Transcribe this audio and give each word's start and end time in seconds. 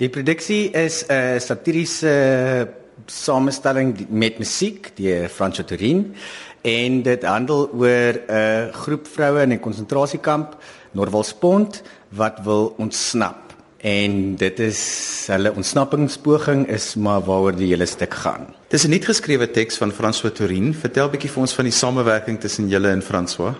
Die 0.00 0.08
produksie 0.08 0.70
is 0.72 1.04
'n 1.08 1.40
satiriese 1.40 2.68
samestelling 3.06 4.06
met 4.08 4.38
musiek 4.38 4.96
deur 4.96 5.28
Franco 5.28 5.62
Turin 5.62 6.14
en 6.62 7.02
dit 7.02 7.22
handel 7.22 7.68
oor 7.72 8.16
'n 8.16 8.72
groep 8.72 9.06
vroue 9.06 9.42
in 9.42 9.52
'n 9.52 9.60
konsentrasiekamp 9.60 10.56
Norwalspont 10.92 11.82
wat 12.08 12.40
wil 12.44 12.74
ontsnap. 12.78 13.52
En 13.76 14.36
dit 14.36 14.58
is 14.58 15.26
hulle 15.26 15.52
ontsnappingspoging 15.52 16.68
is 16.68 16.94
maar 16.94 17.20
waaroor 17.20 17.56
die 17.56 17.68
hele 17.68 17.86
stuk 17.86 18.14
gaan. 18.14 18.54
Dis 18.68 18.84
'n 18.84 18.90
nuut 18.90 19.04
geskrewe 19.04 19.50
teks 19.50 19.76
van 19.76 19.92
François 19.92 20.32
Tourin. 20.32 20.74
Vertel 20.74 21.06
'n 21.06 21.10
bietjie 21.10 21.30
vir 21.30 21.40
ons 21.40 21.54
van 21.54 21.64
die 21.64 21.74
samewerking 21.74 22.40
tussen 22.40 22.68
julle 22.68 22.88
en 22.88 23.02
François. 23.02 23.54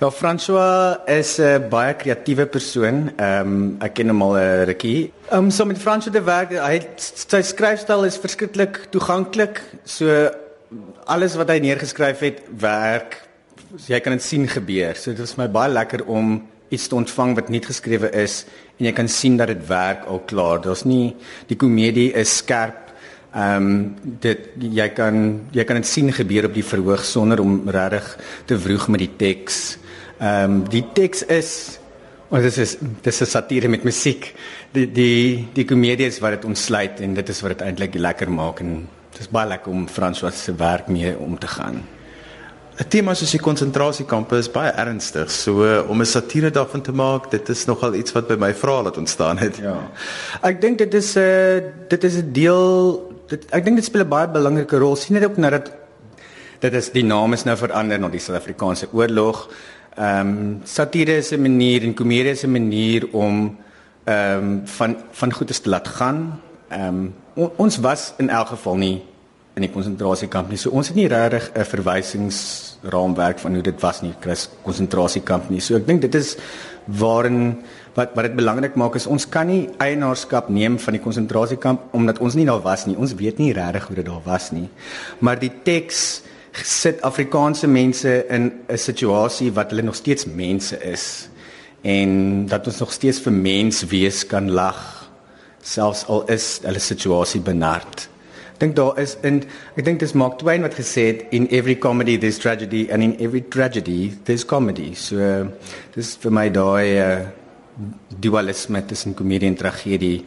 Wel 0.00 0.10
François 0.10 0.96
is 1.04 1.38
'n 1.38 1.68
baie 1.68 1.94
kreatiewe 1.94 2.46
persoon. 2.46 3.12
Ehm 3.16 3.40
um, 3.46 3.76
ek 3.80 3.94
ken 3.94 4.08
hom 4.08 4.22
al 4.22 4.36
'n 4.36 4.64
rukkie. 4.64 5.12
Ehm 5.28 5.44
um, 5.44 5.50
so 5.50 5.64
met 5.64 5.78
François 5.78 6.12
te 6.12 6.22
werk, 6.24 6.50
hy 6.56 6.80
sy 6.96 7.42
skryfstyl 7.42 8.04
is 8.04 8.16
verskriklik 8.16 8.86
toeganklik. 8.90 9.60
So 9.84 10.30
alles 11.04 11.36
wat 11.36 11.50
hy 11.50 11.58
neergeskryf 11.58 12.18
het, 12.18 12.40
werk. 12.56 13.28
So, 13.76 13.92
jy 13.92 14.00
kan 14.00 14.12
dit 14.12 14.22
sien 14.22 14.48
gebeur. 14.48 14.96
So 14.96 15.10
dit 15.10 15.20
was 15.20 15.36
my 15.36 15.48
baie 15.48 15.68
lekker 15.68 16.06
om 16.06 16.48
iets 16.70 16.88
te 16.88 16.94
ontvang 16.94 17.34
wat 17.34 17.48
nie 17.48 17.60
geskrewe 17.60 18.10
is 18.10 18.46
en 18.78 18.86
jy 18.86 18.92
kan 18.92 19.08
sien 19.08 19.36
dat 19.36 19.48
dit 19.48 19.68
werk 19.68 20.06
al 20.06 20.22
klaar. 20.24 20.60
Daar's 20.60 20.84
nie 20.84 21.14
die 21.46 21.56
komedie 21.56 22.12
is 22.14 22.36
skerp. 22.36 22.88
Ehm 23.34 23.56
um, 23.56 23.96
dit 24.20 24.48
jy 24.56 24.88
kan 24.88 25.40
jy 25.52 25.64
kan 25.64 25.76
dit 25.76 25.86
sien 25.86 26.12
gebeur 26.12 26.48
op 26.48 26.54
die 26.54 26.64
verhoog 26.64 27.04
sonder 27.04 27.40
om 27.40 27.68
regtig 27.68 28.16
te 28.46 28.58
vroeg 28.58 28.88
met 28.88 29.00
die 29.00 29.16
teks. 29.16 29.76
Ehm 30.20 30.44
um, 30.44 30.64
die 30.68 30.84
teks 30.92 31.22
is 31.32 31.78
want 32.28 32.42
dit 32.42 32.56
is 32.56 32.76
dis 33.02 33.20
'n 33.20 33.26
satire 33.26 33.68
met 33.68 33.82
musiek. 33.82 34.34
Die 34.72 34.86
die 34.92 35.48
die 35.52 35.64
komedie 35.64 36.06
is 36.06 36.18
wat 36.20 36.30
dit 36.30 36.44
ontsluit 36.44 37.00
en 37.00 37.14
dit 37.14 37.28
is 37.28 37.40
wat 37.40 37.58
dit 37.58 37.66
eintlik 37.66 37.94
lekker 37.94 38.30
maak 38.30 38.60
en 38.60 38.88
dit 39.12 39.20
is 39.20 39.28
baie 39.28 39.48
lekker 39.48 39.72
om 39.72 39.88
François 39.88 40.44
se 40.44 40.54
werk 40.54 40.88
mee 40.88 41.18
om 41.18 41.38
te 41.38 41.46
gaan. 41.46 41.82
'n 42.80 42.88
tema 42.88 43.14
soos 43.14 43.30
die 43.30 43.40
konsentrasiekampe 43.40 44.36
is 44.36 44.48
baie 44.50 44.70
ernstig. 44.72 45.30
So 45.30 45.84
om 45.88 46.00
'n 46.00 46.06
satire 46.06 46.50
daarvan 46.50 46.82
te 46.82 46.92
maak, 46.92 47.30
dit 47.30 47.48
is 47.48 47.64
nogal 47.64 47.94
iets 47.94 48.12
wat 48.12 48.28
by 48.28 48.36
my 48.36 48.54
vrae 48.54 48.82
laat 48.82 48.96
ontstaan 48.96 49.38
het. 49.38 49.56
Ja. 49.56 49.90
Ek 50.42 50.60
dink 50.60 50.78
dit 50.78 50.94
is 50.94 51.16
'n 51.16 51.18
uh, 51.18 51.56
eh, 51.56 51.64
dit 51.88 52.04
is 52.04 52.14
'n 52.16 52.32
deel 52.32 53.12
dit 53.28 53.44
ek 53.50 53.64
dink 53.64 53.76
dit 53.76 53.84
speel 53.84 54.04
'n 54.04 54.08
baie 54.08 54.28
belangrike 54.28 54.78
rol. 54.78 54.96
sien 54.96 55.14
net 55.14 55.24
ook 55.24 55.36
nou 55.36 55.50
dat 55.50 55.72
dit 56.60 56.74
is 56.74 56.90
die 56.90 57.04
naam 57.04 57.32
is 57.32 57.44
nou 57.44 57.56
verander 57.56 57.98
na 57.98 58.08
die 58.08 58.20
Suid-Afrikaanse 58.20 58.88
oorlog. 58.92 59.48
Ehm 60.00 60.28
um, 60.28 60.60
satire 60.64 61.16
is 61.16 61.30
'n 61.32 61.42
manier 61.42 61.82
en 61.82 61.94
komedie 61.94 62.30
is 62.30 62.44
'n 62.44 62.50
manier 62.50 63.08
om 63.12 63.56
ehm 64.04 64.38
um, 64.38 64.60
van 64.64 64.96
van 65.10 65.32
goedes 65.32 65.60
te 65.60 65.68
laat 65.68 65.88
gaan. 65.88 66.40
Ehm 66.68 67.12
um, 67.36 67.52
ons 67.56 67.76
was 67.76 68.14
in 68.16 68.28
elk 68.30 68.46
geval 68.46 68.76
nie 68.76 69.02
in 69.54 69.62
die 69.62 69.70
konsentrasiekamp 69.70 70.48
nie. 70.48 70.56
So 70.56 70.70
ons 70.70 70.88
het 70.88 70.96
nie 70.96 71.08
regtig 71.08 71.50
'n 71.54 71.64
verwysingsraamwerk 71.64 73.38
van 73.38 73.54
hoe 73.54 73.62
dit 73.62 73.80
was 73.80 74.00
nie, 74.00 74.14
Chris 74.20 74.48
konsentrasiekamp 74.62 75.50
nie. 75.50 75.60
So 75.60 75.76
ek 75.76 75.86
dink 75.86 76.00
dit 76.00 76.14
is 76.14 76.36
waarin 76.84 77.60
wat 77.94 78.14
wat 78.14 78.24
dit 78.24 78.36
belangrik 78.36 78.74
maak 78.74 78.94
is 78.94 79.06
ons 79.06 79.28
kan 79.28 79.46
nie 79.46 79.68
eienaarskap 79.78 80.48
neem 80.48 80.78
van 80.78 80.92
die 80.92 81.02
konsentrasiekamp 81.02 81.80
omdat 81.92 82.18
ons 82.18 82.34
nie 82.34 82.46
daar 82.46 82.62
was 82.62 82.86
nie. 82.86 82.96
Ons 82.96 83.14
weet 83.14 83.38
nie 83.38 83.52
regtig 83.52 83.86
hoe 83.86 83.96
dit 83.96 84.06
daar 84.06 84.24
was 84.24 84.50
nie. 84.50 84.68
Maar 85.18 85.38
die 85.38 85.52
teks 85.62 86.22
sit 86.52 87.02
Afrikaanse 87.02 87.66
mense 87.66 88.26
in 88.28 88.52
'n 88.68 88.78
situasie 88.78 89.52
wat 89.52 89.70
hulle 89.70 89.82
nog 89.82 89.94
steeds 89.94 90.24
mense 90.26 90.78
is 90.82 91.28
en 91.82 92.46
dat 92.46 92.66
ons 92.66 92.78
nog 92.78 92.92
steeds 92.92 93.20
vir 93.20 93.32
mens 93.32 93.84
wees 93.84 94.26
kan 94.26 94.50
lag 94.50 95.10
selfs 95.62 96.06
al 96.06 96.24
is 96.28 96.60
hulle 96.62 96.78
situasie 96.78 97.40
benard 97.40 98.10
dink 98.60 98.76
daar 98.76 98.98
is 99.00 99.16
in 99.24 99.40
ek 99.78 99.84
dink 99.86 100.02
dis 100.02 100.12
Mark 100.12 100.38
Twain 100.40 100.64
wat 100.64 100.76
gesê 100.76 101.06
het 101.08 101.24
in 101.36 101.48
every 101.48 101.76
comedy 101.80 102.18
there's 102.20 102.38
tragedy 102.40 102.86
and 102.92 103.02
in 103.02 103.16
every 103.18 103.40
tragedy 103.40 104.12
there's 104.24 104.44
comedy. 104.44 104.92
So 104.94 105.16
uh, 105.16 105.48
dis 105.96 106.14
vir 106.20 106.34
my 106.36 106.46
daai 106.52 106.86
uh, 107.00 107.26
dualisme 108.20 108.82
tussen 108.84 109.16
komedie 109.16 109.48
en 109.48 109.56
tragedie. 109.56 110.24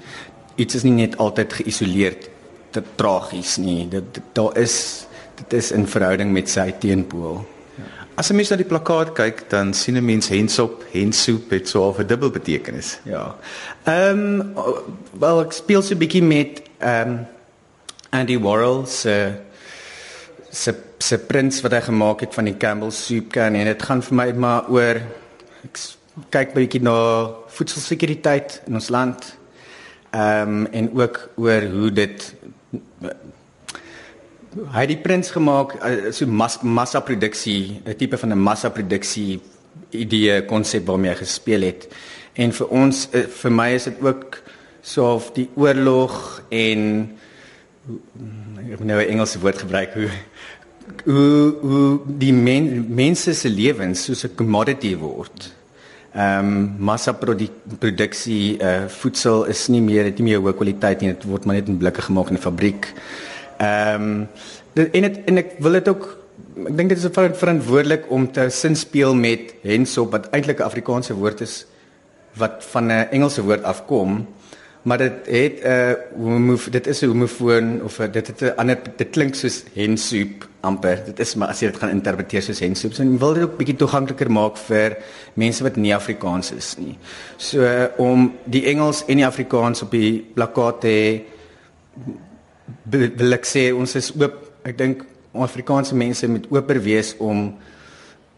Iets 0.58 0.82
is 0.82 0.86
nie 0.88 0.96
net 0.98 1.18
altyd 1.22 1.60
geïsoleerd 1.62 2.30
te 2.74 2.82
tragies 2.98 3.60
nie. 3.62 3.86
Dit 3.92 4.22
daar 4.34 4.58
is 4.58 5.06
dit 5.36 5.54
is 5.54 5.72
in 5.72 5.88
verhouding 5.88 6.32
met 6.32 6.50
sy 6.50 6.72
teenpool. 6.80 7.46
As 8.16 8.30
'n 8.30 8.36
mens 8.36 8.50
na 8.50 8.56
die 8.56 8.70
plakkaat 8.70 9.14
kyk, 9.14 9.50
dan 9.50 9.74
sien 9.74 9.98
'n 9.98 10.06
mens 10.06 10.28
hensop, 10.28 10.84
hensoep 10.92 11.50
het 11.50 11.68
so 11.68 11.96
'n 11.98 12.08
dubbel 12.08 12.30
betekenis. 12.30 13.00
Ja. 13.04 13.36
Ehm 13.84 14.20
um, 14.20 14.54
wel 15.20 15.42
ek 15.42 15.52
speel 15.52 15.82
so 15.82 15.94
'n 15.94 15.98
bietjie 15.98 16.24
met 16.24 16.62
ehm 16.78 17.10
um, 17.10 17.26
Andy 18.12 18.40
Warhol 18.40 18.86
se 18.86 19.34
se 20.52 20.76
se 21.00 21.18
prins 21.18 21.62
wat 21.62 21.72
hy 21.72 21.82
gemaak 21.82 22.20
het 22.20 22.34
van 22.34 22.46
die 22.46 22.58
Campbell 22.58 22.92
soup 22.92 23.32
can 23.32 23.56
en 23.56 23.66
dit 23.66 23.84
gaan 23.84 24.02
vir 24.02 24.16
my 24.16 24.32
maar 24.32 24.70
oor 24.70 25.02
ek 25.64 25.80
kyk 26.30 26.54
bietjie 26.54 26.82
na 26.82 27.30
voedselsekuriteit 27.48 28.62
in 28.68 28.74
ons 28.74 28.90
land. 28.90 29.38
Ehm 30.12 30.50
um, 30.50 30.66
en 30.72 30.92
ook 30.94 31.30
oor 31.36 31.62
hoe 31.62 31.92
dit 31.92 32.36
hy 34.74 34.86
die 34.90 34.98
prins 34.98 35.32
gemaak 35.34 35.76
eh, 35.82 36.12
so 36.12 36.28
mas, 36.28 36.60
massa 36.62 37.02
produksie, 37.02 37.82
'n 37.86 37.96
tipe 37.98 38.18
van 38.18 38.32
'n 38.32 38.40
massa 38.40 38.70
produksie 38.70 39.42
idee 39.90 40.46
konsep 40.46 40.86
waarmee 40.86 41.12
hy 41.12 41.18
gespeel 41.18 41.62
het. 41.62 41.88
En 42.34 42.52
vir 42.52 42.68
ons 42.68 43.10
eh, 43.12 43.28
vir 43.28 43.52
my 43.52 43.70
is 43.74 43.84
dit 43.84 44.02
ook 44.02 44.42
so 44.82 45.14
of 45.16 45.32
die 45.34 45.50
oorlog 45.56 46.42
en 46.50 47.10
ek 48.72 48.80
moet 48.80 48.88
nou 48.88 49.00
'n 49.02 49.10
Engelse 49.10 49.40
woord 49.40 49.58
gebruik 49.58 49.94
hoe 49.94 50.10
hoe 51.06 51.56
hoe 51.62 52.00
die 52.06 52.34
men, 52.34 52.86
mense 52.96 53.34
se 53.34 53.50
lewens 53.50 54.04
soos 54.04 54.24
'n 54.24 54.36
commodity 54.36 54.96
word. 54.98 55.54
Ehm 56.14 56.46
um, 56.46 56.76
massa 56.78 57.12
produksie 57.80 58.58
uh, 58.62 58.88
voedsel 58.88 59.46
is 59.46 59.68
nie 59.68 59.82
meer 59.82 60.04
dit 60.04 60.18
nie 60.20 60.28
meer 60.28 60.42
hoë 60.42 60.54
kwaliteit 60.54 61.02
nie 61.02 61.10
dit 61.10 61.24
word 61.24 61.46
maar 61.46 61.56
net 61.56 61.68
in 61.68 61.78
blikke 61.78 62.02
gemaak 62.02 62.30
in 62.30 62.36
'n 62.36 62.42
fabriek. 62.42 62.94
Ehm 63.58 64.02
um, 64.02 64.28
en 64.74 65.02
dit 65.02 65.18
en 65.26 65.38
ek 65.38 65.52
wil 65.62 65.72
dit 65.72 65.88
ook 65.88 66.06
ek 66.66 66.78
dink 66.78 66.90
dit 66.90 66.98
is 66.98 67.10
verantwoordelik 67.14 68.06
om 68.10 68.26
te 68.32 68.50
sin 68.50 68.76
speel 68.76 69.16
met 69.16 69.54
hensop 69.62 70.12
wat 70.12 70.30
eintlik 70.34 70.60
'n 70.60 70.70
Afrikaanse 70.70 71.14
woord 71.14 71.42
is 71.42 71.66
wat 72.38 72.64
van 72.74 72.92
'n 72.92 73.08
Engelse 73.12 73.42
woord 73.42 73.64
afkom. 73.64 74.28
Maar 74.84 74.98
dit 74.98 75.14
het 75.26 75.60
'n 75.64 75.68
uh, 75.68 75.94
homof 76.18 76.70
dit 76.70 76.88
is 76.88 77.02
'n 77.02 77.08
homofoon 77.08 77.82
of 77.84 78.00
a, 78.00 78.08
dit 78.08 78.28
het 78.28 78.42
'n 78.42 78.54
ander 78.56 78.78
dit 78.98 79.10
klink 79.10 79.36
soos 79.36 79.64
hensoep 79.74 80.48
amper. 80.60 81.02
Dit 81.06 81.20
is 81.20 81.36
maar 81.36 81.48
as 81.48 81.60
jy 81.60 81.68
dit 81.68 81.78
gaan 81.78 81.90
interpreteer 81.90 82.42
soos 82.42 82.60
hensoep. 82.60 82.94
So 82.94 83.18
wil 83.18 83.34
dit 83.34 83.44
ook 83.44 83.58
bietjie 83.58 83.76
toegankliker 83.76 84.32
maak 84.32 84.58
vir 84.58 84.98
mense 85.34 85.64
wat 85.64 85.76
nie 85.76 85.96
Afrikaans 85.96 86.52
is 86.52 86.76
nie. 86.78 86.98
So 87.38 87.90
om 87.98 88.34
die 88.44 88.66
Engels 88.66 89.04
en 89.08 89.16
die 89.16 89.26
Afrikaans 89.26 89.82
op 89.82 89.92
die 89.92 90.26
plakkaat 90.34 90.82
te 90.82 91.22
wil 92.86 93.34
ek 93.34 93.46
sê 93.46 93.72
ons 93.76 93.96
is 93.96 94.12
oop 94.16 94.40
ek 94.64 94.78
dink 94.78 95.04
Afrikaanse 95.34 95.96
mense 95.98 96.28
moet 96.30 96.46
ooper 96.54 96.80
wees 96.84 97.16
om 97.20 97.48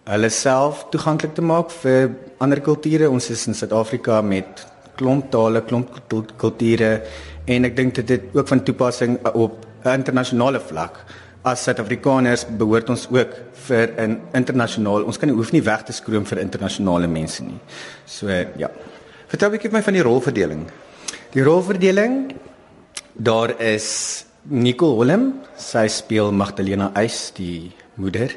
hulle 0.06 0.30
self 0.30 0.86
toeganklik 0.94 1.34
te 1.36 1.41
maak 1.41 1.74
vir 1.81 2.13
ander 2.40 2.62
kulture 2.62 3.09
ons 3.09 3.30
is 3.34 3.47
in 3.50 3.58
Suid-Afrika 3.58 4.22
met 4.22 4.63
klomp 4.96 5.31
tale, 5.31 5.62
klomp 5.68 5.91
kulture 6.40 6.91
en 7.52 7.68
ek 7.68 7.75
dink 7.78 7.96
dit 8.00 8.16
het 8.16 8.36
ook 8.38 8.47
van 8.50 8.63
toepassing 8.63 9.18
op 9.34 9.66
'n 9.86 10.00
internasionale 10.00 10.59
vlak. 10.59 10.97
As 11.44 11.63
Suid-Afrikaners 11.63 12.46
behoort 12.57 12.90
ons 12.90 13.07
ook 13.09 13.31
vir 13.68 13.88
'n 13.97 14.22
internasionaal, 14.34 15.03
ons 15.03 15.18
kan 15.18 15.30
nie 15.30 15.36
hoef 15.36 15.52
nie 15.52 15.62
weg 15.62 15.84
te 15.84 15.94
skroom 15.94 16.25
vir 16.25 16.40
internasionale 16.40 17.07
mense 17.07 17.44
nie. 17.44 17.59
So 18.06 18.28
ja. 18.57 18.69
Vertel 19.28 19.50
'n 19.50 19.52
bietjie 19.52 19.72
my 19.72 19.81
van 19.81 19.94
die 19.94 20.03
rolverdeling. 20.03 20.66
Die 21.31 21.44
rolverdeling 21.44 22.36
daar 23.15 23.62
is 23.62 24.25
Nicole 24.44 24.97
Willem, 25.00 25.33
sy 25.57 25.88
speel 25.88 26.31
Magdalena 26.31 26.91
Eis, 26.94 27.31
die 27.35 27.71
moeder. 27.95 28.35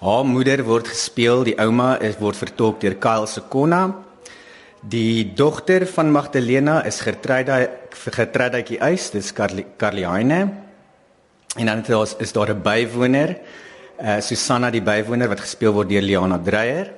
Haar 0.00 0.24
moeder 0.26 0.64
word 0.66 0.88
gespeel, 0.88 1.44
die 1.44 1.56
ouma 1.60 1.96
is 2.02 2.18
word 2.18 2.36
vertolk 2.36 2.80
deur 2.80 2.96
Kyle 2.98 3.26
Sekona 3.26 3.82
Die 4.80 5.34
dogter 5.34 5.86
van 5.90 6.12
Magdalena 6.14 6.84
is 6.86 7.00
getrouda 7.02 7.66
getroudaatjie 7.90 8.78
Eis, 8.78 9.10
dis 9.10 9.32
Carliane. 9.34 10.38
En 11.58 11.66
dan 11.66 11.82
is, 11.82 12.14
is 12.18 12.32
daar 12.32 12.54
'n 12.54 12.62
bywoner, 12.62 13.38
eh 13.96 14.16
uh, 14.16 14.20
Susanna 14.20 14.70
die 14.70 14.82
bywoner 14.82 15.28
wat 15.28 15.40
gespeel 15.40 15.72
word 15.72 15.88
deur 15.88 16.02
Liana 16.02 16.38
Dreyer. 16.38 16.92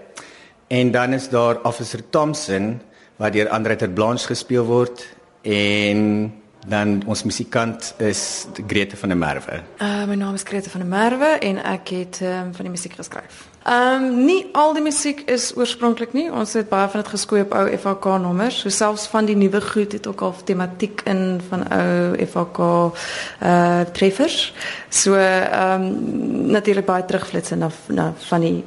En 0.69 0.91
dan 0.91 1.13
is 1.13 1.29
daar 1.29 1.63
Officer 1.63 2.03
Thompson 2.11 2.81
wat 3.17 3.33
deur 3.33 3.49
Andre 3.49 3.77
ter 3.77 3.91
Blanche 3.91 4.27
gespeel 4.27 4.65
word 4.65 5.07
en 5.43 6.33
dan 6.67 7.03
ons 7.07 7.23
musikant 7.23 7.95
is 7.97 8.47
Grete 8.67 8.97
van 8.97 9.09
der 9.09 9.19
Merwe. 9.19 9.63
Uh 9.81 10.05
my 10.07 10.15
naam 10.15 10.35
is 10.35 10.43
Grete 10.43 10.71
van 10.71 10.81
der 10.81 10.89
Merwe 10.89 11.39
en 11.39 11.63
ek 11.65 11.89
het 11.89 12.21
um, 12.23 12.55
van 12.55 12.69
die 12.69 12.71
musiek 12.71 12.93
geskryf. 12.93 13.49
Ehm 13.65 14.05
um, 14.05 14.25
nie 14.25 14.47
al 14.53 14.73
die 14.73 14.83
musiek 14.83 15.21
is 15.29 15.51
oorspronklik 15.57 16.15
nie. 16.17 16.31
Ons 16.33 16.55
het 16.57 16.69
baie 16.69 16.89
van 16.89 17.03
dit 17.03 17.11
geskoei 17.13 17.43
op 17.43 17.53
ou 17.53 17.67
FHK 17.69 18.15
nommers. 18.23 18.63
So 18.63 18.73
selfs 18.73 19.05
van 19.13 19.29
die 19.29 19.37
nuwe 19.37 19.61
goed 19.61 19.93
het 19.93 20.07
ook 20.09 20.21
al 20.21 20.35
tematiek 20.45 21.03
in 21.05 21.41
van 21.49 21.67
ou 21.69 22.17
uh 22.17 22.91
eh, 23.39 23.81
treffers. 23.93 24.55
So 24.89 25.15
ehm 25.15 25.83
um, 25.83 26.51
natuurlik 26.57 26.87
baie 26.87 27.05
terugflits 27.05 27.51
na 27.51 27.71
na 27.89 28.13
van 28.17 28.41
die 28.41 28.65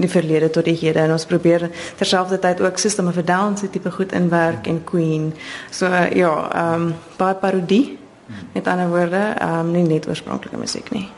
die 0.00 0.10
verlede 0.10 0.50
tot 0.50 0.64
die 0.64 0.78
hede 0.78 0.98
en 0.98 1.12
ons 1.12 1.26
probeer 1.26 1.70
terselfdertyd 1.96 2.60
ook 2.60 2.78
System 2.78 3.08
of 3.08 3.16
a 3.16 3.22
Down 3.22 3.56
se 3.56 3.70
tipe 3.70 3.90
goed 3.90 4.12
inwerk 4.12 4.66
en 4.66 4.84
Queen. 4.84 5.34
So 5.70 5.86
uh, 5.86 6.10
ja, 6.10 6.50
ehm 6.54 6.82
um, 6.82 6.94
baie 7.16 7.34
parodie. 7.34 7.98
Met 8.52 8.66
ander 8.66 8.88
woorde, 8.88 9.34
ehm 9.38 9.58
um, 9.58 9.70
nie 9.70 9.82
net 9.82 10.08
oorspronklike 10.08 10.56
musiek 10.56 10.90
nie. 10.90 11.08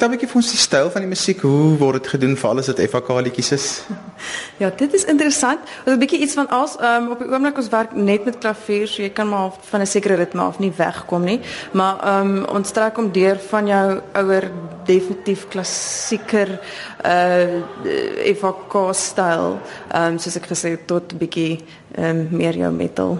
Vertel 0.00 0.16
'n 0.16 0.18
bietjie 0.18 0.32
vir 0.32 0.40
ons 0.40 0.50
die 0.50 0.64
styl 0.64 0.90
van 0.90 1.02
die 1.04 1.08
musiek. 1.12 1.40
Hoe 1.44 1.76
word 1.76 2.00
dit 2.00 2.06
gedoen 2.14 2.36
vir 2.36 2.48
alles 2.48 2.68
wat 2.70 2.78
FK 2.80 3.16
liedjies 3.20 3.52
is? 3.52 3.66
Ja, 4.62 4.70
dit 4.70 4.94
is 4.94 5.04
interessant. 5.04 5.60
Ons 5.84 5.96
'n 5.96 5.98
bietjie 6.00 6.20
iets 6.24 6.34
van 6.34 6.48
als 6.48 6.76
um, 6.80 7.10
op 7.12 7.18
die 7.18 7.28
oomblik 7.28 7.56
ons 7.56 7.68
werk 7.68 7.92
net 7.92 8.24
met 8.24 8.38
klavier, 8.38 8.88
so 8.88 9.02
jy 9.02 9.10
kan 9.12 9.28
maar 9.28 9.52
van 9.60 9.80
'n 9.80 9.86
sekere 9.86 10.14
ritme 10.14 10.40
af 10.40 10.58
nie 10.58 10.72
wegkom 10.76 11.24
nie. 11.24 11.40
Maar 11.72 11.96
ehm 12.00 12.36
um, 12.36 12.44
ons 12.44 12.70
trek 12.70 12.98
om 12.98 13.12
deur 13.12 13.36
van 13.48 13.66
jou 13.66 14.00
ouer 14.12 14.50
definitief 14.86 15.48
klassieker 15.48 16.60
uh 17.04 17.60
FK 18.40 18.74
styl. 18.92 19.60
Ehm 19.92 20.12
um, 20.12 20.18
soos 20.18 20.36
ek 20.36 20.46
gesê 20.48 20.70
het 20.70 20.86
tot 20.86 21.12
'n 21.12 21.18
bietjie 21.18 21.60
ehm 21.94 22.08
um, 22.08 22.28
meer 22.30 22.56
jou 22.56 22.72
metal 22.72 23.18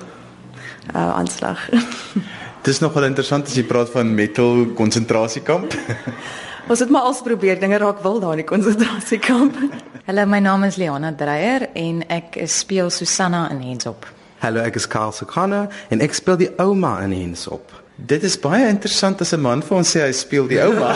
uh 0.95 1.17
aanslag. 1.17 1.69
Dit 2.65 2.75
is 2.75 2.81
nogal 2.81 3.05
interessant 3.05 3.47
as 3.47 3.55
jy 3.55 3.65
praat 3.65 3.91
van 3.91 4.15
metal 4.15 4.67
konsentrasiekamp. 4.75 5.75
Ons 6.71 6.79
het 6.79 6.91
maar 6.91 7.03
al 7.03 7.17
probeer 7.23 7.59
dinge 7.59 7.79
raak 7.83 7.99
wil 8.03 8.21
daar 8.23 8.37
in 8.37 8.45
die 8.45 8.47
konsentrasiekamp. 8.47 9.57
Hallo, 10.07 10.27
my 10.27 10.39
naam 10.39 10.63
is 10.63 10.77
Liana 10.79 11.11
Dreyer 11.19 11.65
en 11.75 12.05
ek 12.07 12.37
speel 12.47 12.93
Susanna 12.95 13.49
in 13.51 13.59
Hensop. 13.65 14.07
Hallo, 14.39 14.63
ek 14.63 14.79
is 14.79 14.87
Karl 14.87 15.11
Sukana 15.11 15.65
en 15.91 15.99
ek 16.07 16.15
speel 16.15 16.39
die 16.45 16.51
ouma 16.63 17.01
in 17.03 17.17
Hensop. 17.17 17.75
Dit 18.07 18.23
is 18.25 18.37
baie 18.41 18.65
interessant 18.69 19.21
as 19.21 19.33
'n 19.35 19.41
man 19.41 19.63
vir 19.63 19.77
ons 19.77 19.91
sê 19.97 20.01
hy 20.01 20.13
speel 20.13 20.47
die 20.49 20.61
ouma. 20.63 20.93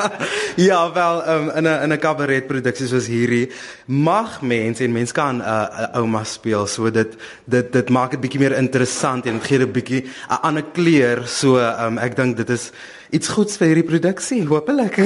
ja, 0.70 0.92
wel 0.92 1.22
um, 1.28 1.50
in 1.56 1.66
'n 1.66 1.82
in 1.84 1.92
'n 1.92 1.98
kabaret 1.98 2.46
produksie 2.48 2.86
soos 2.86 3.06
hierdie 3.06 3.50
mag 3.86 4.42
mense 4.42 4.84
en 4.84 4.92
mense 4.92 5.12
kan 5.12 5.36
'n 5.36 5.40
uh, 5.40 6.00
ouma 6.00 6.24
speel, 6.24 6.66
so 6.66 6.90
dit 6.90 7.14
dit 7.44 7.72
dit 7.72 7.88
maak 7.88 8.10
dit 8.10 8.20
bietjie 8.20 8.40
meer 8.40 8.58
interessant 8.58 9.26
en 9.26 9.38
dit 9.38 9.46
gee 9.46 9.58
'n 9.58 9.72
bietjie 9.72 10.02
'n 10.02 10.40
ander 10.42 10.64
kleur. 10.72 11.26
So 11.26 11.58
um, 11.58 11.98
ek 11.98 12.16
dink 12.16 12.36
dit 12.36 12.50
is 12.50 12.72
iets 13.10 13.28
goeds 13.28 13.56
vir 13.56 13.68
hierdie 13.68 13.90
produksie, 13.90 14.46
hopelik. 14.46 14.98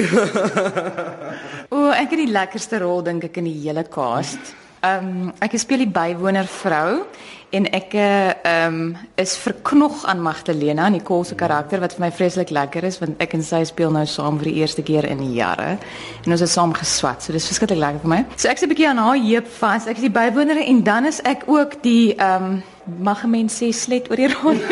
o, 1.74 1.90
ek 1.90 2.10
het 2.10 2.18
die 2.18 2.32
lekkerste 2.32 2.78
rol 2.78 3.02
dink 3.02 3.24
ek 3.24 3.36
in 3.36 3.44
die 3.44 3.60
hele 3.66 3.84
cast. 3.84 4.54
Ehm 4.80 5.06
um, 5.06 5.32
ek 5.40 5.58
speel 5.58 5.78
die 5.84 5.92
bywoner 5.92 6.46
vrou 6.46 7.04
en 7.54 7.66
ek 7.70 7.94
ehm 7.94 8.74
um, 8.74 8.96
is 9.14 9.36
verknog 9.38 10.04
aan 10.10 10.20
Magdalena, 10.22 10.88
die 10.90 11.02
koelse 11.02 11.36
karakter 11.38 11.80
wat 11.80 11.94
vir 11.94 12.06
my 12.06 12.10
vreeslik 12.12 12.50
lekker 12.50 12.84
is 12.84 12.98
want 12.98 13.22
ek 13.22 13.36
en 13.38 13.44
sy 13.46 13.62
speel 13.68 13.92
nou 13.94 14.02
saam 14.10 14.40
vir 14.40 14.50
die 14.50 14.56
eerste 14.64 14.82
keer 14.82 15.06
in 15.06 15.22
jare 15.32 15.76
en 16.24 16.34
ons 16.34 16.42
het 16.42 16.50
saam 16.50 16.74
geswat. 16.74 17.22
So 17.22 17.32
dis 17.32 17.46
verskriklik 17.46 17.78
lekker 17.78 18.02
vir 18.02 18.12
my. 18.12 18.20
So 18.36 18.50
ek's 18.50 18.62
'n 18.62 18.72
bietjie 18.74 18.88
aan 18.88 18.98
haar 18.98 19.16
heup 19.22 19.48
vas. 19.60 19.86
Ek 19.86 19.96
is 19.96 20.08
die 20.08 20.10
bywoner 20.10 20.58
en 20.58 20.82
dan 20.82 21.06
is 21.06 21.20
ek 21.22 21.46
ook 21.46 21.82
die 21.82 22.14
ehm 22.16 22.44
um, 22.44 22.62
mag 22.98 23.24
'n 23.24 23.30
mens 23.30 23.62
sê 23.62 23.72
slet 23.72 24.10
oor 24.10 24.16
die 24.16 24.32
rond. 24.34 24.62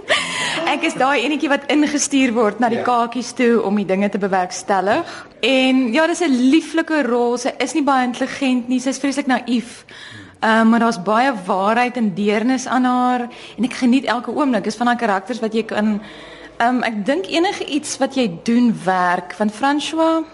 ek 0.74 0.82
is 0.82 0.94
daai 0.94 1.24
enetjie 1.24 1.48
wat 1.48 1.68
ingestuur 1.68 2.32
word 2.32 2.60
na 2.60 2.68
die 2.68 2.78
ja. 2.78 2.84
kakies 2.84 3.32
toe 3.32 3.62
om 3.62 3.76
die 3.76 3.86
dinge 3.86 4.08
te 4.08 4.18
bewerkstellig. 4.18 5.26
En 5.42 5.92
ja, 5.92 6.06
dis 6.06 6.20
'n 6.20 6.50
lieflike 6.50 7.02
rol. 7.02 7.36
Sy 7.36 7.52
is 7.58 7.74
nie 7.74 7.84
baie 7.84 8.06
intelligent 8.06 8.68
nie. 8.68 8.80
Sy's 8.80 8.98
vreeslik 8.98 9.26
naïef. 9.26 9.84
Ehm 9.84 10.25
um, 10.46 10.68
maar 10.68 10.84
daar's 10.86 11.02
baie 11.02 11.32
waarheid 11.46 11.96
en 11.96 12.14
deernis 12.14 12.66
aan 12.66 12.84
haar 12.84 13.26
en 13.56 13.64
ek 13.64 13.78
geniet 13.82 14.04
elke 14.04 14.30
oomblik. 14.30 14.64
Dis 14.64 14.76
van 14.76 14.86
haar 14.86 15.00
karakters 15.00 15.42
wat 15.42 15.54
jy 15.54 15.64
kan 15.64 16.00
um, 16.62 16.82
ek 16.82 17.04
dink 17.06 17.26
enige 17.26 17.64
iets 17.64 17.98
wat 17.98 18.14
jy 18.14 18.30
doen 18.42 18.74
werk. 18.84 19.34
Van 19.34 19.50
François 19.50 20.24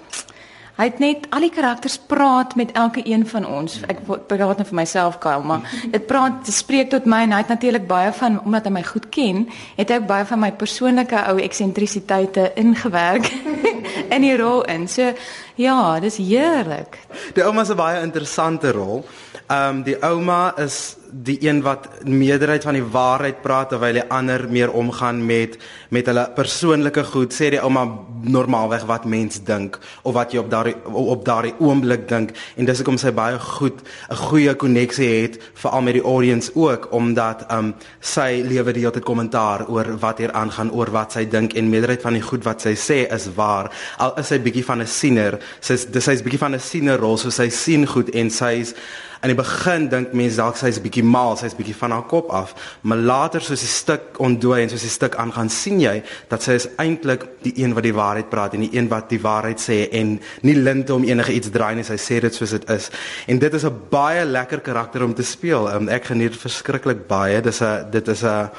Hy 0.72 0.86
het 0.88 1.02
net 1.02 1.26
al 1.36 1.44
die 1.44 1.52
karakters 1.52 1.98
praat 2.08 2.54
met 2.56 2.70
elke 2.72 3.02
een 3.04 3.26
van 3.28 3.44
ons. 3.44 3.74
Ek 3.92 3.98
praat 4.08 4.58
net 4.58 4.70
vir 4.70 4.78
myself, 4.78 5.18
Kyle, 5.20 5.44
maar 5.44 5.66
dit 5.92 6.06
praat, 6.08 6.38
dit 6.46 6.54
spreek 6.56 6.88
tot 6.94 7.04
my 7.04 7.20
en 7.26 7.34
hy 7.36 7.42
het 7.42 7.52
natuurlik 7.52 7.84
baie 7.86 8.08
van 8.16 8.38
omdat 8.40 8.66
hy 8.66 8.72
my 8.78 8.82
goed 8.88 9.10
ken, 9.12 9.44
het 9.76 9.92
hy 9.92 10.00
ook 10.00 10.08
baie 10.08 10.24
van 10.30 10.40
my 10.40 10.50
persoonlike 10.56 11.26
ou 11.28 11.36
eksentrisiteite 11.44 12.48
ingewerk 12.58 13.28
in 14.14 14.24
die 14.24 14.32
rol 14.40 14.64
in. 14.72 14.88
So 14.88 15.12
ja, 15.56 16.00
dis 16.00 16.16
heerlik. 16.16 16.98
Die 17.34 17.44
ouma 17.44 17.64
se 17.64 17.74
baie 17.74 18.02
interessante 18.02 18.72
rol. 18.72 19.04
Ehm 19.48 19.78
um, 19.78 19.82
die 19.86 19.98
ouma 20.02 20.54
is 20.56 20.96
die 21.12 21.36
een 21.44 21.60
wat 21.62 21.88
meerderheid 22.04 22.64
van 22.64 22.76
die 22.76 22.84
waarheid 22.84 23.42
praat 23.44 23.68
terwyl 23.68 23.98
die 23.98 24.04
ander 24.08 24.46
meer 24.48 24.72
omgaan 24.72 25.20
met 25.26 25.58
met 25.92 26.06
hulle 26.08 26.24
persoonlike 26.34 27.04
goed 27.04 27.34
sê 27.36 27.50
die 27.52 27.60
ouma 27.60 27.84
normaalweg 28.24 28.86
wat 28.88 29.04
mens 29.04 29.42
dink 29.44 29.76
of 30.02 30.14
wat 30.16 30.32
jy 30.32 30.40
op 30.40 30.48
daardie 30.50 30.74
op 30.88 31.24
daardie 31.24 31.52
oomblik 31.58 32.08
dink. 32.08 32.32
En 32.56 32.64
dis 32.64 32.80
hoekom 32.80 32.96
sy 32.98 33.12
baie 33.12 33.38
goed 33.38 33.82
'n 34.10 34.16
goeie 34.16 34.54
koneksie 34.54 35.10
het 35.22 35.38
veral 35.54 35.82
met 35.82 35.94
die 35.94 36.02
audience 36.02 36.50
ook 36.54 36.88
omdat 36.92 37.44
um 37.52 37.74
sy 38.00 38.42
lewe 38.44 38.72
die 38.72 38.80
hele 38.80 38.92
tyd 38.92 39.04
kommentaar 39.04 39.68
oor 39.68 39.98
wat 39.98 40.18
hier 40.18 40.32
aangaan 40.32 40.70
oor 40.70 40.90
wat 40.90 41.12
sy 41.12 41.28
dink 41.28 41.52
en 41.52 41.70
meerderheid 41.70 42.02
van 42.02 42.12
die 42.12 42.22
goed 42.22 42.44
wat 42.44 42.60
sy 42.60 42.74
sê 42.74 43.12
is 43.12 43.28
waar. 43.34 43.70
Al 43.98 44.14
is 44.16 44.26
sy 44.26 44.38
bietjie 44.38 44.64
van 44.64 44.80
'n 44.80 44.86
siener 44.86 45.38
sy's 45.60 45.84
dis 45.84 46.04
sy's 46.04 46.22
bietjie 46.22 46.38
van 46.38 46.54
'n 46.54 46.60
siener 46.60 46.98
rol 46.98 47.16
so 47.16 47.30
sy 47.30 47.48
sien 47.48 47.86
goed 47.86 48.08
en 48.10 48.30
sy's 48.30 48.74
in 49.22 49.30
die 49.30 49.38
begin 49.38 49.86
dink 49.88 50.14
mense 50.18 50.36
dalk 50.40 50.56
sy's 50.58 50.78
'n 50.78 50.82
bietjie 50.82 51.04
mal, 51.04 51.36
sy's 51.36 51.54
bietjie 51.54 51.76
van 51.78 51.92
haar 51.92 52.06
kop 52.10 52.30
af, 52.30 52.54
maar 52.82 52.98
later 52.98 53.40
soos 53.40 53.60
die 53.60 53.68
stuk 53.70 54.18
ontdooi 54.18 54.62
en 54.62 54.68
soos 54.68 54.82
die 54.82 54.90
stuk 54.90 55.14
aangaan, 55.14 55.48
sien 55.48 55.80
jy 55.80 56.02
dat 56.28 56.42
sy 56.42 56.52
is 56.52 56.68
eintlik 56.76 57.26
die 57.42 57.54
een 57.62 57.74
wat 57.74 57.84
die 57.84 57.94
waarheid 57.94 58.30
praat 58.30 58.54
en 58.54 58.60
die 58.60 58.74
een 58.76 58.88
wat 58.88 59.08
die 59.08 59.20
waarheid 59.20 59.60
sê 59.60 59.88
en 59.92 60.20
nie 60.42 60.56
linte 60.56 60.94
om 60.94 61.04
enige 61.04 61.32
iets 61.32 61.50
draai 61.50 61.74
nie, 61.74 61.84
sy 61.84 61.96
sê 61.96 62.20
dit 62.20 62.34
soos 62.34 62.50
dit 62.50 62.70
is. 62.70 62.90
En 63.28 63.38
dit 63.38 63.54
is 63.54 63.64
'n 63.64 63.80
baie 63.90 64.24
lekker 64.24 64.60
karakter 64.60 65.04
om 65.04 65.14
te 65.14 65.22
speel. 65.22 65.70
Um, 65.72 65.88
ek 65.88 66.04
geniet 66.04 66.36
verskriklik 66.36 67.06
baie. 67.06 67.40
Dis 67.40 67.62
'n 67.62 67.90
dit 67.90 68.08
is 68.08 68.22
'n 68.24 68.50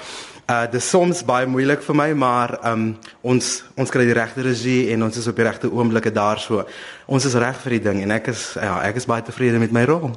Uh 0.44 0.66
dis 0.68 0.84
soms 0.84 1.22
baie 1.24 1.48
moeilik 1.48 1.80
vir 1.86 1.96
my, 1.96 2.10
maar 2.20 2.58
um 2.68 2.90
ons 3.32 3.52
ons 3.80 3.92
kry 3.94 4.04
die 4.10 4.16
regte 4.18 4.44
regie 4.44 4.90
en 4.92 5.06
ons 5.06 5.20
is 5.22 5.28
op 5.32 5.38
die 5.40 5.46
regte 5.48 5.70
oomblikke 5.72 6.12
daar 6.12 6.42
so. 6.44 6.66
Ons 7.08 7.30
is 7.30 7.38
reg 7.40 7.56
vir 7.64 7.78
die 7.78 7.84
ding 7.86 8.02
en 8.04 8.12
ek 8.12 8.28
is 8.34 8.50
ja, 8.60 8.74
ek 8.84 9.00
is 9.00 9.08
baie 9.08 9.24
tevrede 9.24 9.62
met 9.62 9.72
my 9.72 9.86
rol. 9.88 10.12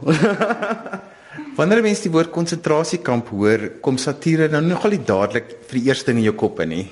Wanneer 1.58 1.84
mense 1.84 2.08
die 2.08 2.12
woord 2.12 2.32
konsentrasiekamp 2.34 3.30
hoor, 3.30 3.68
kom 3.84 4.00
satire 4.02 4.50
nou 4.50 4.64
nogal 4.66 4.96
nie 4.96 5.04
dadelik 5.06 5.54
vir 5.70 5.78
die 5.78 5.86
eerste 5.92 6.10
in 6.10 6.24
jou 6.24 6.34
kop 6.34 6.58
in 6.64 6.74
nie. 6.74 6.86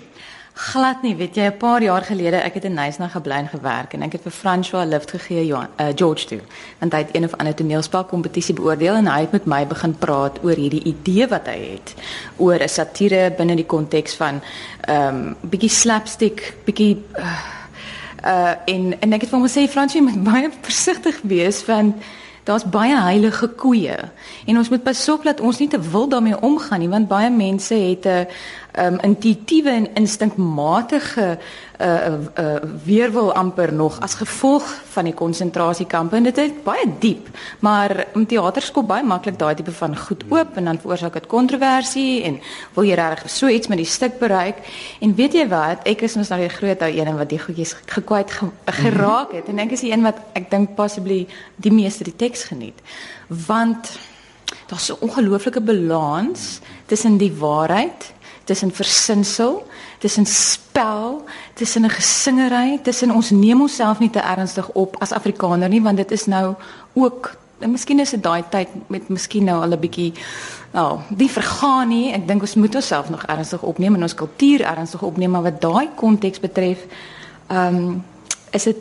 Glad 0.55 1.03
nie, 1.03 1.17
weet 1.19 1.35
jy, 1.35 1.47
'n 1.51 1.57
paar 1.57 1.83
jaar 1.83 2.03
gelede 2.03 2.37
ek 2.37 2.55
het 2.55 2.65
in 2.65 2.75
Nysna 2.75 3.09
gebly 3.09 3.35
en 3.35 3.49
gewerk 3.49 3.93
en 3.93 4.03
ek 4.03 4.13
het 4.13 4.23
vir 4.23 4.33
François 4.33 4.87
lift 4.87 5.11
gegee 5.11 5.47
Johan, 5.47 5.69
uh, 5.81 5.87
George 5.95 6.27
toe. 6.27 6.41
Want 6.79 6.93
hy 6.93 6.99
het 6.99 7.09
een 7.13 7.25
of 7.25 7.35
ander 7.35 7.55
toneelspel 7.55 8.05
kompetisie 8.05 8.55
beoordeel 8.55 8.95
en 8.95 9.07
hy 9.07 9.21
het 9.21 9.33
met 9.33 9.47
my 9.47 9.67
begin 9.67 9.99
praat 9.99 10.39
oor 10.45 10.55
hierdie 10.55 10.85
idee 10.85 11.27
wat 11.27 11.47
hy 11.47 11.59
het 11.73 11.95
oor 12.37 12.63
'n 12.63 12.69
satire 12.69 13.35
binne 13.37 13.57
die 13.57 13.67
konteks 13.67 14.15
van 14.15 14.41
ehm 14.81 15.15
um, 15.15 15.37
bietjie 15.41 15.71
slapstick, 15.71 16.55
bietjie 16.65 17.03
uh, 17.19 17.39
uh 18.25 18.55
en 18.65 19.01
en 19.01 19.13
ek 19.13 19.21
het 19.21 19.31
vir 19.31 19.39
hom 19.39 19.49
gesê 19.49 19.69
François 19.69 20.03
moet 20.03 20.23
baie 20.23 20.51
versigtig 20.61 21.19
wees 21.23 21.65
want 21.67 21.95
daar's 22.45 22.65
baie 22.65 22.97
heilige 23.01 23.49
koeie 23.49 23.97
en 24.47 24.59
ons 24.59 24.69
moet 24.69 24.83
pas 24.83 25.09
op 25.09 25.25
dat 25.25 25.41
ons 25.41 25.59
nie 25.59 25.69
te 25.69 25.81
wil 25.81 26.09
daarmee 26.09 26.41
omgaan 26.41 26.81
nie 26.81 26.89
want 26.89 27.09
baie 27.09 27.31
mense 27.31 27.75
het 27.75 28.07
'n 28.07 28.27
um, 28.79 28.99
intuïtiewe 29.01 29.71
en 29.71 29.89
instinkmatige 29.95 31.39
uh, 31.81 32.07
uh, 32.39 32.57
weerwil 32.85 33.33
amper 33.33 33.73
nog 33.73 34.01
as 34.01 34.15
gevolg 34.15 34.67
van 34.95 35.05
die 35.05 35.15
konsentrasiekampe. 35.15 36.17
En 36.17 36.29
dit 36.29 36.39
is 36.39 36.53
baie 36.65 36.87
diep 36.99 37.29
maar 37.59 38.07
om 38.15 38.27
teater 38.27 38.63
skop 38.63 38.89
baie 38.89 39.05
maklik 39.07 39.39
daai 39.39 39.55
tipe 39.55 39.73
van 39.73 39.97
goed 39.99 40.25
oop 40.31 40.57
en 40.57 40.71
dan 40.71 40.81
veroorsaak 40.81 41.19
dit 41.19 41.27
kontroversie 41.31 42.23
en 42.29 42.41
wil 42.75 42.89
jy 42.89 42.99
regtig 42.99 43.31
so 43.31 43.49
iets 43.49 43.69
met 43.69 43.83
die 43.83 43.89
stuk 43.89 44.19
bereik. 44.19 44.63
En 45.01 45.15
weet 45.15 45.35
jy 45.39 45.49
wat? 45.49 45.87
Ek 45.89 46.07
is 46.07 46.17
mos 46.19 46.33
nou 46.33 46.41
die 46.41 46.53
groot 46.53 46.83
ou 46.83 46.91
een 46.91 47.13
wat 47.19 47.31
die 47.31 47.43
goedjies 47.43 47.77
gekwyt 47.87 48.33
geraak 48.83 49.35
het. 49.37 49.49
En 49.49 49.63
ek 49.63 49.77
is 49.77 49.85
die 49.87 49.93
een 49.93 50.03
wat 50.07 50.19
ek 50.35 50.51
dink 50.51 50.75
possibly 50.79 51.25
die 51.57 51.73
meeste 51.73 52.05
die 52.05 52.17
teks 52.17 52.49
geniet. 52.51 52.79
Want 53.29 53.97
daar's 54.67 54.91
'n 54.91 55.01
ongelooflike 55.01 55.61
balans 55.61 56.61
tussen 56.87 57.17
die 57.17 57.33
waarheid 57.33 58.14
tussen 58.45 58.73
versinsel, 58.73 59.67
tussen 59.99 60.27
spel, 60.27 61.25
tussen 61.55 61.85
'n 61.85 61.91
gesingery, 61.91 62.79
tussen 62.83 63.11
ons 63.11 63.31
neem 63.31 63.61
onsself 63.61 63.99
nie 63.99 64.11
te 64.11 64.21
ernstig 64.21 64.69
op 64.69 64.97
as 65.01 65.13
Afrikaner 65.13 65.69
nie, 65.69 65.83
want 65.83 65.97
dit 65.97 66.11
is 66.11 66.27
nou 66.27 66.55
ook 66.93 67.37
en 67.59 67.71
miskien 67.71 68.01
is 68.01 68.11
dit 68.11 68.23
daai 68.23 68.45
tyd 68.51 68.69
met 68.87 69.09
miskien 69.09 69.45
nou 69.45 69.63
al 69.63 69.73
'n 69.73 69.81
bietjie 69.81 70.13
nou, 70.73 70.99
die 71.09 71.31
vergaan 71.31 71.89
nie. 71.89 72.13
Ek 72.13 72.27
dink 72.29 72.41
ons 72.41 72.55
moet 72.55 72.75
onsself 72.75 73.11
nog 73.11 73.23
ernstig 73.23 73.63
opneem 73.63 73.95
en 73.95 74.03
ons 74.03 74.15
kultuur 74.15 74.61
ernstig 74.61 75.03
opneem, 75.03 75.31
maar 75.31 75.43
wat 75.43 75.61
daai 75.61 75.89
konteks 75.95 76.41
betref, 76.41 76.79
ehm 77.47 77.77
um, 77.77 78.05
is 78.51 78.63
dit 78.63 78.77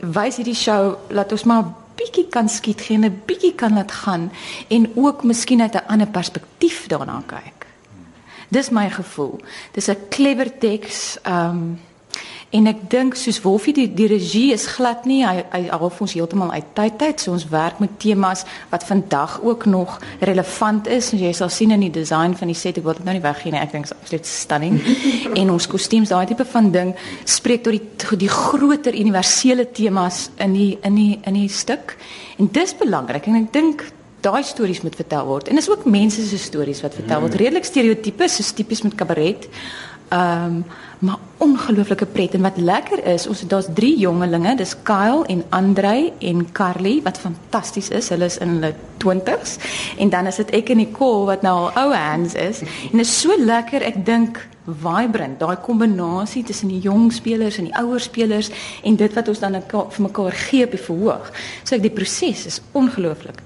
wys 0.00 0.36
hierdie 0.36 0.56
show 0.56 0.96
laat 1.08 1.32
ons 1.32 1.44
maar 1.44 1.64
bietjie 2.00 2.28
kan 2.32 2.48
skiet 2.48 2.80
gee 2.80 2.96
en 2.96 3.04
'n 3.04 3.22
bietjie 3.26 3.54
kan 3.54 3.74
laat 3.74 3.92
gaan 3.92 4.30
en 4.68 4.90
ook 4.94 5.24
miskien 5.24 5.60
uit 5.60 5.74
'n 5.74 5.86
ander 5.86 6.06
perspektief 6.06 6.86
daarna 6.86 7.22
kyk. 7.26 7.59
Dis 8.50 8.70
my 8.70 8.88
gevoel. 8.90 9.40
Dis 9.72 9.88
'n 9.88 9.96
clever 10.08 10.58
teks. 10.58 11.18
Ehm 11.22 11.50
um, 11.50 11.78
En 12.50 12.66
ek 12.66 12.80
dink 12.90 13.14
soos 13.14 13.36
Wolfie 13.44 13.72
die 13.74 13.86
die 13.94 14.08
regie 14.10 14.48
is 14.50 14.64
glad 14.74 15.04
nie 15.06 15.20
hy 15.22 15.44
hy 15.52 15.60
half 15.70 16.00
ons 16.02 16.16
heeltemal 16.16 16.50
uit 16.50 16.72
tyd 16.74 16.96
tyd 16.98 17.22
so 17.22 17.30
ons 17.36 17.44
werk 17.52 17.78
met 17.78 17.92
temas 18.02 18.42
wat 18.72 18.82
vandag 18.88 19.36
ook 19.46 19.68
nog 19.70 20.00
relevant 20.18 20.90
is 20.90 21.12
en 21.14 21.22
jy 21.22 21.30
sal 21.36 21.52
sien 21.54 21.70
in 21.70 21.84
die 21.86 21.92
design 21.94 22.34
van 22.34 22.50
die 22.50 22.58
set 22.58 22.80
ek 22.80 22.88
wil 22.88 22.98
dit 22.98 23.06
nou 23.06 23.14
nie 23.14 23.22
weggee 23.22 23.54
nie 23.54 23.62
ek 23.62 23.76
dink 23.76 23.86
is 23.86 23.94
absoluut 23.94 24.26
stunning 24.26 24.80
en 25.40 25.54
ons 25.54 25.70
kostuums 25.70 26.10
daai 26.10 26.26
tipe 26.32 26.48
van 26.56 26.72
ding 26.74 26.90
spreek 27.22 27.62
tot 27.68 27.78
die 27.78 28.18
die 28.26 28.32
groter 28.34 28.98
universele 28.98 29.68
temas 29.70 30.26
in 30.42 30.58
die 30.58 30.72
in 30.82 30.98
die 30.98 31.12
in 31.22 31.38
die 31.38 31.48
stuk 31.54 31.94
en 32.42 32.50
dis 32.50 32.74
belangrik 32.82 33.30
en 33.30 33.44
ek 33.44 33.52
dink 33.54 33.86
daai 34.20 34.42
stories 34.42 34.82
moet 34.84 34.96
vertel 34.96 35.26
word. 35.26 35.48
En 35.48 35.56
is 35.56 35.70
ook 35.70 35.84
mense 35.84 36.26
se 36.26 36.38
stories 36.38 36.82
wat 36.84 36.94
vertel 36.94 37.20
word. 37.20 37.34
Redelik 37.34 37.64
stereotypes 37.64 38.36
soos 38.40 38.52
tipies 38.52 38.82
met 38.82 38.94
kabaret. 38.94 39.48
Ehm 40.10 40.44
um, 40.44 40.64
maar 41.00 41.16
ongelooflike 41.36 42.06
pret. 42.06 42.34
En 42.34 42.40
wat 42.40 42.56
lekker 42.56 43.04
is, 43.04 43.26
ons 43.26 43.40
daar's 43.48 43.68
drie 43.74 43.98
jongelinge, 43.98 44.56
dis 44.56 44.74
Kyle 44.82 45.24
en 45.26 45.44
Andrei 45.48 46.12
en 46.18 46.52
Carly 46.52 47.00
wat 47.02 47.18
fantasties 47.18 47.88
is. 47.88 48.08
Hulle 48.08 48.24
is 48.24 48.36
in 48.38 48.48
hulle 48.48 48.74
20s 49.04 49.56
en 49.96 50.12
dan 50.12 50.26
is 50.28 50.36
dit 50.42 50.50
ek 50.60 50.74
en 50.74 50.76
Nicole 50.76 51.24
wat 51.30 51.42
nou 51.42 51.54
al 51.56 51.72
ou 51.72 51.94
hands 51.94 52.34
is. 52.34 52.60
En 52.90 53.00
dit 53.00 53.06
is 53.06 53.20
so 53.20 53.36
lekker, 53.38 53.80
ek 53.82 54.04
dink 54.04 54.42
vibrant, 54.68 55.40
daai 55.40 55.56
kombinasie 55.64 56.44
tussen 56.44 56.68
die 56.68 56.82
jong 56.84 57.08
spelers 57.16 57.56
en 57.58 57.70
die 57.70 57.76
ouer 57.80 58.00
spelers 58.00 58.52
en 58.84 59.00
dit 59.00 59.16
wat 59.16 59.32
ons 59.32 59.40
dan 59.40 59.56
vir 59.70 60.02
mekaar 60.04 60.36
gee 60.50 60.68
op 60.68 60.76
die 60.76 60.84
verhoog. 60.84 61.32
So 61.64 61.80
ek 61.80 61.88
die 61.88 61.96
proses 61.96 62.44
is 62.50 62.60
ongelooflik. 62.76 63.40